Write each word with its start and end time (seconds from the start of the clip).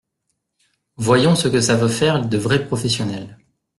Voyons 0.97 1.35
ce 1.35 1.47
que 1.47 1.61
savent 1.61 1.87
faire 1.87 2.27
de 2.27 2.37
vrais 2.39 2.65
professionnels. 2.65 3.37